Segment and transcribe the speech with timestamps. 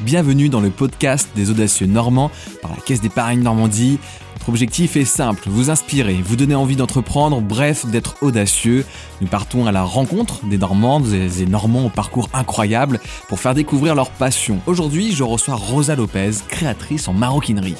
[0.00, 3.98] Bienvenue dans le podcast des audacieux normands par la Caisse d'épargne Normandie.
[4.34, 8.84] Notre objectif est simple, vous inspirer, vous donner envie d'entreprendre, bref, d'être audacieux.
[9.22, 13.54] Nous partons à la rencontre des Normandes et des Normands au parcours incroyable pour faire
[13.54, 14.60] découvrir leur passion.
[14.66, 17.76] Aujourd'hui, je reçois Rosa Lopez, créatrice en maroquinerie.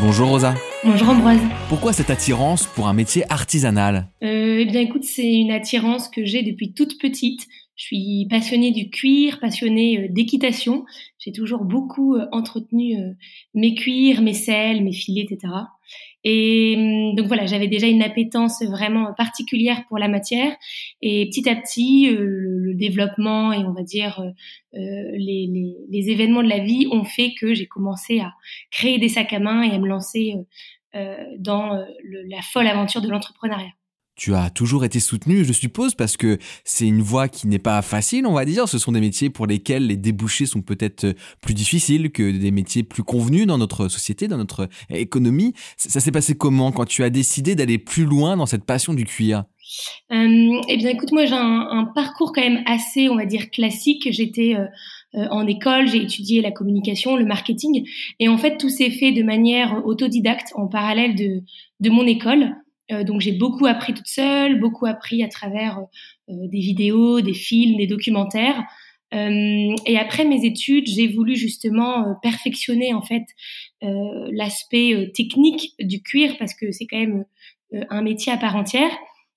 [0.00, 0.54] Bonjour Rosa.
[0.84, 1.40] Bonjour Ambroise.
[1.68, 4.06] Pourquoi cette attirance pour un métier artisanal?
[4.22, 7.46] Euh, Eh bien écoute, c'est une attirance que j'ai depuis toute petite.
[7.76, 10.84] Je suis passionnée du cuir, passionnée euh, d'équitation.
[11.20, 13.12] J'ai toujours beaucoup euh, entretenu euh,
[13.54, 15.52] mes cuirs, mes selles, mes filets, etc.
[16.24, 20.56] Et hum, donc voilà, j'avais déjà une appétence vraiment particulière pour la matière.
[21.02, 24.22] Et petit à petit, le, développement et on va dire
[24.72, 28.34] les, événements de la vie ont fait que j'ai commencé à
[28.70, 30.34] créer des sacs à main et à me lancer
[31.38, 33.77] dans la folle aventure de l'entrepreneuriat.
[34.18, 37.80] Tu as toujours été soutenu, je suppose, parce que c'est une voie qui n'est pas
[37.82, 38.68] facile, on va dire.
[38.68, 42.82] Ce sont des métiers pour lesquels les débouchés sont peut-être plus difficiles que des métiers
[42.82, 45.54] plus convenus dans notre société, dans notre économie.
[45.76, 49.04] Ça, s'est passé comment quand tu as décidé d'aller plus loin dans cette passion du
[49.04, 49.44] cuir?
[50.10, 54.08] Euh, Eh bien, écoute, moi j'ai un, parcours quand même assez, on va dire, classique.
[54.10, 54.66] J'étais euh,
[55.14, 57.88] euh, en école, j'ai étudié la communication, le marketing,
[58.18, 61.44] et en fait tout s'est fait de manière autodidacte en parallèle de,
[61.78, 62.56] de mon école.
[62.90, 65.78] Euh, donc j'ai beaucoup appris toute seule, beaucoup appris à travers
[66.28, 68.62] euh, des vidéos, des films, des documentaires.
[69.14, 73.24] Euh, et après mes études, j'ai voulu justement perfectionner en fait
[73.80, 77.24] l'aspect technique du cuir parce que c'est quand même
[77.90, 78.90] un métier à part entière.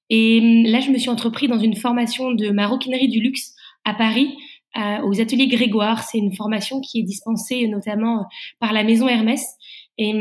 [0.09, 3.53] Et là, je me suis entrepris dans une formation de maroquinerie du luxe
[3.85, 4.35] à Paris,
[4.75, 6.03] aux ateliers Grégoire.
[6.03, 8.25] C'est une formation qui est dispensée notamment
[8.59, 9.45] par la maison Hermès.
[9.97, 10.11] Et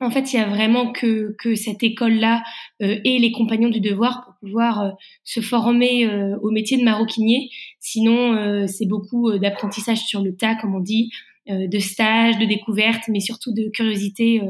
[0.00, 2.44] en fait, il y a vraiment que, que cette école-là
[2.82, 4.90] euh, et les compagnons du devoir pour pouvoir euh,
[5.24, 7.50] se former euh, au métier de maroquinier.
[7.80, 11.10] Sinon, c'est beaucoup d'apprentissage sur le tas, comme on dit,
[11.46, 14.42] de stages, de découvertes, mais surtout de curiosité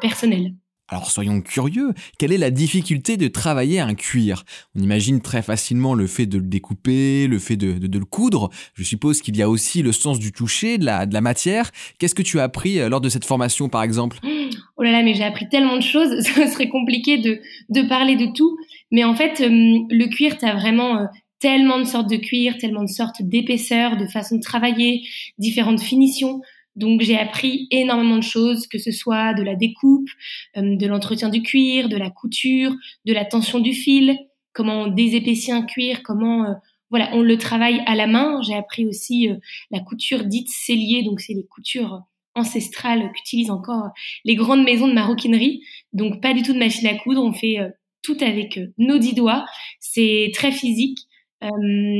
[0.00, 0.54] personnelle.
[0.88, 4.44] Alors soyons curieux, quelle est la difficulté de travailler un cuir?
[4.76, 8.50] On imagine très facilement le fait de le découper, le fait de, de, le coudre.
[8.74, 11.70] Je suppose qu'il y a aussi le sens du toucher, de la, de la matière.
[11.98, 14.18] Qu'est-ce que tu as appris euh, lors de cette formation par exemple?
[14.76, 18.16] Oh là là, mais j'ai appris tellement de choses, ce serait compliqué de, de parler
[18.16, 18.56] de tout.
[18.90, 21.06] Mais en fait, euh, le cuir, tu as vraiment euh,
[21.38, 25.06] tellement de sortes de cuir, tellement de sortes d'épaisseurs, de façons de travailler,
[25.38, 26.40] différentes finitions.
[26.76, 30.08] Donc j'ai appris énormément de choses, que ce soit de la découpe,
[30.56, 32.74] euh, de l'entretien du cuir, de la couture,
[33.04, 34.18] de la tension du fil,
[34.52, 36.46] comment on désépaissit un cuir, comment
[36.90, 38.40] voilà on le travaille à la main.
[38.42, 39.28] J'ai appris aussi
[39.70, 42.02] la couture dite cellier, donc c'est les coutures
[42.34, 43.90] ancestrales qu'utilisent encore
[44.24, 45.62] les grandes maisons de maroquinerie.
[45.92, 47.58] Donc pas du tout de machine à coudre, on fait
[48.02, 49.44] tout avec nos dix doigts.
[49.80, 50.98] C'est très physique.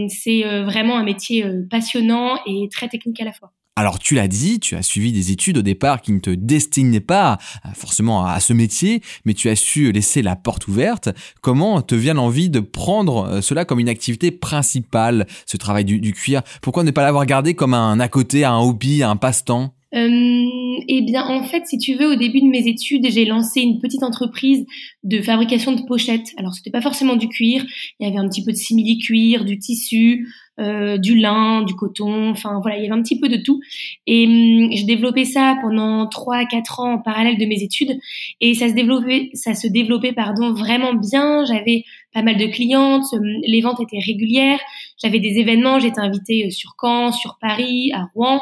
[0.09, 3.53] c'est vraiment un métier passionnant et très technique à la fois.
[3.77, 7.01] Alors tu l'as dit, tu as suivi des études au départ qui ne te destinaient
[7.01, 7.39] pas
[7.75, 11.09] forcément à ce métier, mais tu as su laisser la porte ouverte.
[11.41, 16.13] Comment te vient l'envie de prendre euh, cela comme une activité principale, ce travail du,
[16.13, 16.43] cuir?
[16.63, 19.75] Pourquoi ne pas l'avoir gardé comme un à côté, un hobby, un passe-temps?
[19.95, 23.61] Euh, eh bien, en fait, si tu veux, au début de mes études, j'ai lancé
[23.61, 24.67] une petite entreprise
[25.05, 26.33] de fabrication de pochettes.
[26.37, 27.65] Alors, c'était pas forcément du cuir.
[28.01, 30.29] Il y avait un petit peu de simili-cuir, du tissu,
[30.59, 32.31] euh, du lin, du coton.
[32.31, 33.61] Enfin, voilà, il y avait un petit peu de tout.
[34.07, 37.99] Et hum, j'ai développé ça pendant trois à quatre ans en parallèle de mes études.
[38.41, 41.45] Et ça se développait, ça se développait, pardon, vraiment bien.
[41.45, 43.05] J'avais pas mal de clientes.
[43.13, 44.61] Hum, les ventes étaient régulières.
[45.01, 45.79] J'avais des événements.
[45.79, 48.41] J'étais invitée euh, sur Caen, sur Paris, à Rouen.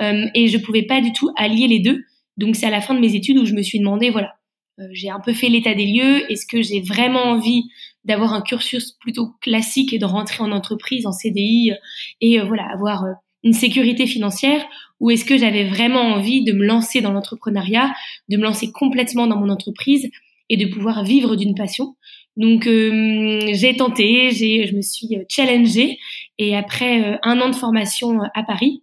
[0.00, 2.04] Euh, et je pouvais pas du tout allier les deux.
[2.36, 4.34] Donc c'est à la fin de mes études où je me suis demandé, voilà,
[4.78, 6.30] euh, j'ai un peu fait l'état des lieux.
[6.30, 7.64] Est-ce que j'ai vraiment envie
[8.04, 11.72] d'avoir un cursus plutôt classique et de rentrer en entreprise, en CDI
[12.20, 13.04] et euh, voilà avoir
[13.42, 14.64] une sécurité financière?
[15.00, 17.92] Ou est-ce que j'avais vraiment envie de me lancer dans l'entrepreneuriat,
[18.28, 20.10] de me lancer complètement dans mon entreprise
[20.50, 21.96] et de pouvoir vivre d'une passion?
[22.36, 25.98] Donc j'ai tenté, j'ai, je me suis challengée
[26.38, 28.82] et après un an de formation à Paris,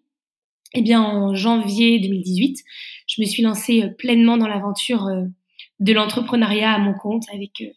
[0.77, 2.63] eh bien, en janvier 2018,
[3.07, 5.23] je me suis lancée euh, pleinement dans l'aventure euh,
[5.79, 7.71] de l'entrepreneuriat à mon compte avec euh,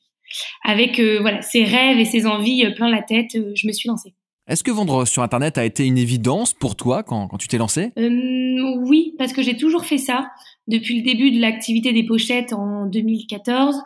[0.65, 3.33] avec voilà ses rêves et ses envies plein la tête.
[3.33, 4.15] je me suis lancée.
[4.47, 7.59] Est-ce que vendre sur Internet a été une évidence pour toi quand, quand tu t'es
[7.59, 7.91] lancée?
[7.97, 10.29] Oui, parce que j'ai toujours fait ça.
[10.69, 13.83] Depuis le début de l'activité des pochettes en 2014,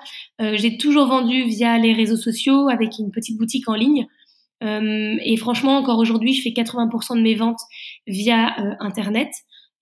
[0.53, 4.07] j'ai toujours vendu via les réseaux sociaux avec une petite boutique en ligne.
[4.63, 7.61] Euh, et franchement, encore aujourd'hui, je fais 80% de mes ventes
[8.07, 9.31] via euh, Internet.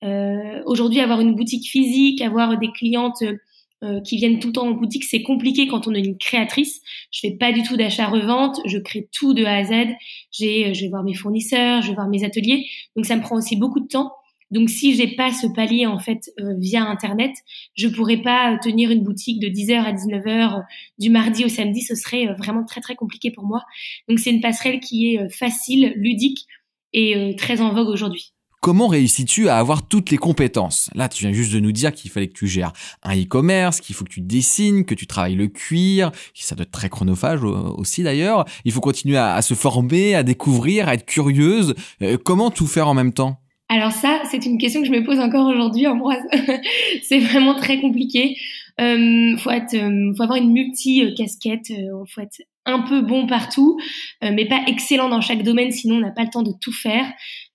[0.05, 3.23] Euh, aujourd'hui, avoir une boutique physique, avoir des clientes
[3.85, 6.81] euh, qui viennent tout le temps en boutique, c'est compliqué quand on est une créatrice.
[7.11, 9.73] Je fais pas du tout d'achat-revente, je crée tout de A à Z.
[10.31, 12.65] J'ai, euh, je vais voir mes fournisseurs, je vais voir mes ateliers,
[12.95, 14.13] donc ça me prend aussi beaucoup de temps.
[14.53, 17.33] Donc si j'ai pas ce palier en fait euh, via internet,
[17.75, 20.63] je pourrais pas tenir une boutique de 10h à 19h
[21.01, 23.63] du mardi au samedi, ce serait vraiment très très compliqué pour moi.
[24.09, 26.47] Donc c'est une passerelle qui est facile, ludique
[26.93, 28.33] et très en vogue aujourd'hui.
[28.61, 30.89] Comment réussis-tu à avoir toutes les compétences?
[30.94, 32.73] Là, tu viens juste de nous dire qu'il fallait que tu gères
[33.03, 36.71] un e-commerce, qu'il faut que tu dessines, que tu travailles le cuir, ça doit être
[36.71, 38.44] très chronophage aussi d'ailleurs.
[38.65, 41.75] Il faut continuer à, se former, à découvrir, à être curieuse.
[42.03, 43.41] Euh, comment tout faire en même temps?
[43.69, 46.23] Alors ça, c'est une question que je me pose encore aujourd'hui, Ambroise.
[47.03, 48.37] c'est vraiment très compliqué.
[48.81, 51.71] Euh, faut être, euh, faut avoir une multi casquette.
[51.71, 53.79] Euh, faut être un peu bon partout,
[54.23, 56.73] euh, mais pas excellent dans chaque domaine, sinon on n'a pas le temps de tout
[56.73, 57.06] faire.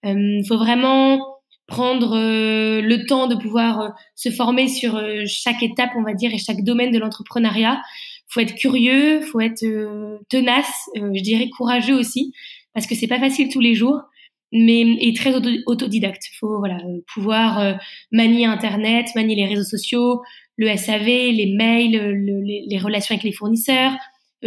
[0.04, 1.20] Il faut vraiment
[1.68, 6.64] prendre le temps de pouvoir se former sur chaque étape, on va dire, et chaque
[6.64, 7.82] domaine de l'entrepreneuriat.
[8.30, 9.66] Faut être curieux, faut être
[10.30, 12.32] tenace, je dirais courageux aussi,
[12.74, 14.02] parce que c'est pas facile tous les jours
[14.52, 15.34] mais et très
[15.66, 16.24] autodidacte.
[16.40, 16.78] Faut voilà
[17.14, 17.74] pouvoir euh,
[18.12, 20.22] manier Internet, manier les réseaux sociaux,
[20.58, 21.92] le SAV, les mails,
[22.68, 23.98] les, relations avec les fournisseurs, euh,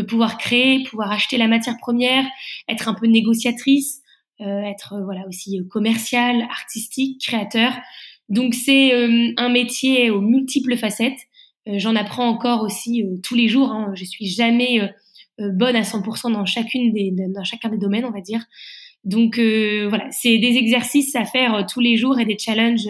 [0.03, 2.25] pouvoir créer, pouvoir acheter la matière première,
[2.69, 4.01] être un peu négociatrice,
[4.41, 7.73] euh, être voilà aussi commercial, artistique, créateur.
[8.29, 8.93] Donc c'est
[9.37, 11.19] un métier aux multiples facettes.
[11.67, 13.71] J'en apprends encore aussi tous les jours.
[13.71, 13.93] Hein.
[13.95, 14.81] Je suis jamais
[15.39, 18.47] bonne à 100% dans chacune des dans chacun des domaines, on va dire.
[19.05, 22.89] Donc euh, voilà, c'est des exercices à faire euh, tous les jours et des challenges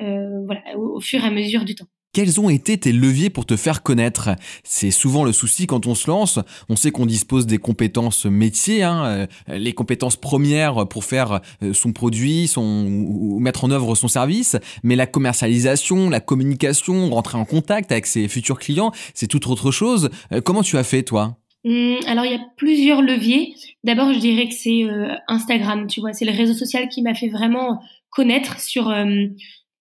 [0.00, 0.46] euh,
[0.76, 1.86] au, fur et à mesure du temps.
[2.12, 4.30] Quels ont été tes leviers pour te faire connaître?
[4.64, 6.38] C'est souvent le souci quand on se lance.
[6.68, 11.40] On sait qu'on dispose des compétences métiers, hein, les compétences premières pour faire
[11.72, 14.56] son produit, son ou mettre en œuvre son service.
[14.82, 19.70] Mais la commercialisation, la communication, rentrer en contact avec ses futurs clients, c'est tout autre
[19.70, 20.10] chose.
[20.44, 21.36] Comment tu as fait toi?
[21.64, 23.54] Hum, alors il y a plusieurs leviers.
[23.84, 27.14] D'abord, je dirais que c'est euh, Instagram, tu vois, c'est le réseau social qui m'a
[27.14, 27.80] fait vraiment
[28.10, 29.26] connaître sur euh,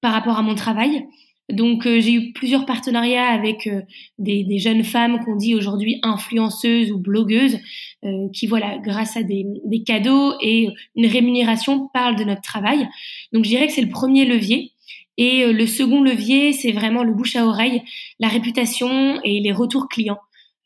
[0.01, 1.05] par rapport à mon travail.
[1.49, 3.69] Donc euh, j'ai eu plusieurs partenariats avec
[4.17, 7.59] des, des, jeunes femmes qu'on dit aujourd'hui influenceuses ou blogueuses,
[8.33, 12.87] qui voilà, grâce à des, des, cadeaux et une rémunération, parlent de notre travail.
[13.33, 14.71] Donc je dirais que c'est le premier levier.
[15.17, 17.81] Et le second levier, c'est vraiment le bouche à oreille,
[18.19, 20.19] la réputation et les retours clients.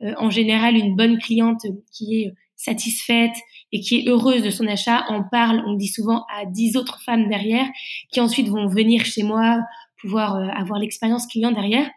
[0.03, 1.61] Euh, en général une bonne cliente
[1.91, 3.35] qui est satisfaite
[3.71, 7.01] et qui est heureuse de son achat en parle, on dit souvent, à dix autres
[7.01, 7.67] femmes derrière,
[8.11, 9.59] qui ensuite vont venir chez moi,
[10.01, 11.89] pouvoir euh, avoir l'expérience client derrière.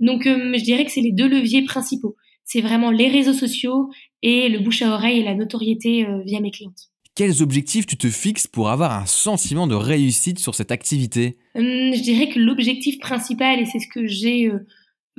[0.00, 2.16] Donc, euh, je dirais que c'est les deux leviers principaux.
[2.44, 3.90] C'est vraiment les réseaux sociaux
[4.22, 6.90] et le bouche à oreille et la notoriété via mes clientes.
[7.14, 11.38] Quels objectifs tu te fixes pour avoir un sentiment de réussite sur cette activité?
[11.54, 14.50] Hum, Je dirais que l'objectif principal, et c'est ce que j'ai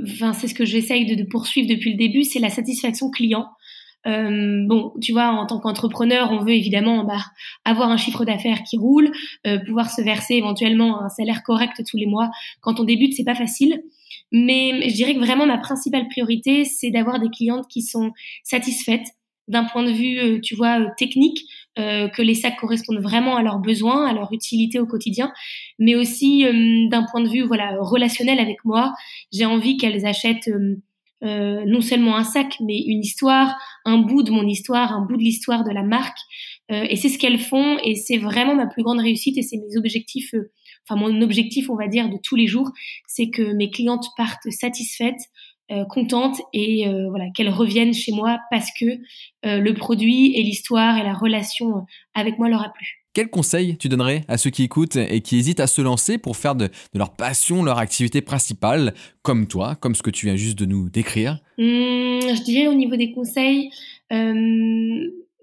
[0.04, 3.48] enfin c'est ce que j'essaye de, de, poursuivre depuis le début, c'est la satisfaction client.
[4.08, 7.22] Euh, bon, tu vois, en tant qu'entrepreneur, on veut évidemment bah,
[7.66, 9.12] avoir un chiffre d'affaires qui roule,
[9.48, 12.30] euh, pouvoir se verser éventuellement un salaire correct tous les mois.
[12.62, 13.82] Quand on débute, c'est pas facile,
[14.32, 18.12] mais je dirais que vraiment ma principale priorité, c'est d'avoir des clientes qui sont
[18.44, 19.08] satisfaites
[19.48, 21.46] d'un point de vue, euh, tu vois, euh, technique,
[21.78, 25.32] euh, que les sacs correspondent vraiment à leurs besoins, à leur utilité au quotidien,
[25.78, 26.44] mais aussi
[26.90, 28.94] d'un point de vue, voilà, relationnel avec moi.
[29.32, 30.50] J'ai envie qu'elles achètent
[31.22, 35.24] non seulement un sac, mais une histoire, un bout de mon histoire, un bout de
[35.24, 36.18] l'histoire de la marque.
[36.70, 39.78] et c'est ce qu'elles font, et c'est vraiment ma plus grande réussite, et c'est mes
[39.78, 40.34] objectifs,
[40.88, 42.72] enfin mon objectif, on va dire, de tous les jours,
[43.08, 45.22] c'est que mes clientes partent satisfaites,
[45.72, 48.86] euh, contente et euh, voilà qu'elle revienne chez moi parce que
[49.46, 53.01] euh, le produit et l'histoire et la relation avec moi leur a plu.
[53.14, 56.38] Quel conseil tu donnerais à ceux qui écoutent et qui hésitent à se lancer pour
[56.38, 60.58] faire de, leur passion leur activité principale, comme toi, comme ce que tu viens juste
[60.58, 61.40] de nous décrire?
[61.58, 63.70] Mmh, Je dirais au niveau des conseils,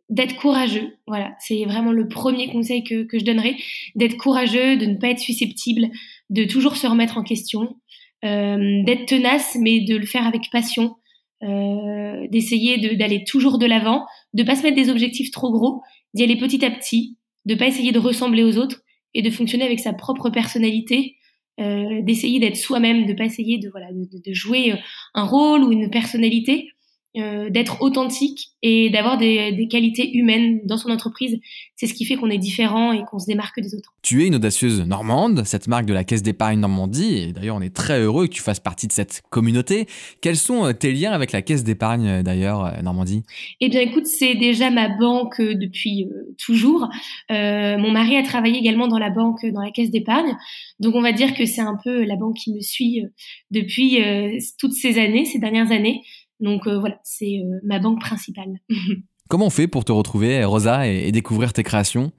[0.08, 0.96] d'être courageux.
[1.06, 3.56] Voilà, c'est vraiment le premier conseil que, que je donnerais,
[3.94, 5.88] d'être courageux, de ne pas être susceptible,
[6.30, 7.76] de toujours se remettre en question,
[8.24, 10.96] euh, d'être tenace, mais de le faire avec passion,
[11.42, 15.82] euh, d'essayer d'aller toujours de l'avant, de pas se mettre des objectifs trop gros,
[16.14, 17.17] d'y aller petit à petit,
[17.48, 18.82] de pas essayer de ressembler aux autres
[19.14, 21.16] et de fonctionner avec sa propre personnalité,
[21.58, 24.74] euh, d'essayer d'être soi-même, de pas essayer de voilà de, de, jouer
[25.14, 26.68] un rôle ou une personnalité.
[27.18, 31.38] Euh, d'être authentique et d'avoir des, des, qualités humaines dans son entreprise.
[31.76, 33.94] C'est ce qui fait qu'on est différent et qu'on se démarque des autres.
[34.02, 37.60] Tu es une audacieuse normande, cette marque de la Caisse d'épargne Normandie, et d'ailleurs on
[37.60, 39.86] est très heureux que tu fasses partie de cette communauté.
[40.20, 43.22] Quels sont euh, tes liens avec la Caisse d'épargne euh, d'ailleurs Normandie?
[43.60, 46.08] Eh bien écoute, c'est déjà ma banque depuis
[46.44, 46.88] toujours.
[47.30, 50.36] Euh, mon mari a travaillé également dans la banque, dans la Caisse d'épargne,
[50.80, 53.04] donc on va dire que c'est un peu la banque qui me suit
[53.50, 53.98] depuis
[54.58, 56.02] toutes ces années, ces dernières années.
[56.40, 58.60] Donc euh, voilà, c'est euh, ma banque principale.
[59.28, 62.12] Comment on fait pour te retrouver, Rosa, et, découvrir tes créations?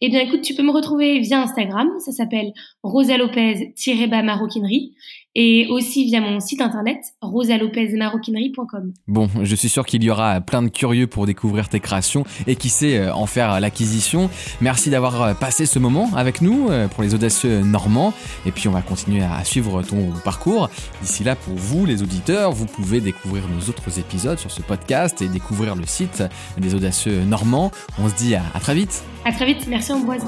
[0.00, 1.88] Eh bien, écoute, tu peux me retrouver via Instagram.
[2.00, 4.94] Ça s'appelle Rosa Lopez-maroquinerie
[5.34, 8.92] et aussi via mon site internet rosalopezmaroquinerie.com.
[9.06, 12.56] Bon, je suis sûr qu'il y aura plein de curieux pour découvrir tes créations et
[12.56, 14.30] qui sait euh, en faire l'acquisition.
[14.60, 18.12] Merci d'avoir euh, passé ce moment avec nous euh, pour les audacieux normands
[18.46, 20.70] et puis on va continuer à suivre ton parcours.
[21.02, 25.22] D'ici là, pour vous les auditeurs, vous pouvez découvrir nos autres épisodes sur ce podcast
[25.22, 26.22] et découvrir le site
[26.58, 27.70] des audacieux normands.
[27.98, 29.02] On se dit à, à très vite.
[29.24, 30.24] À très vite, merci Ambroise.